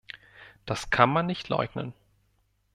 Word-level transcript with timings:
Das 0.65 0.89
kann 0.89 1.11
man 1.13 1.27
nicht 1.27 1.47
leugnen. 1.49 1.93